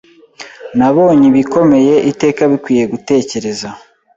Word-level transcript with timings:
Nabonye 0.77 1.25
ibikomeye 1.31 1.95
iteka 2.11 2.41
bikwiye 2.51 2.83
gutekereza 2.93 3.67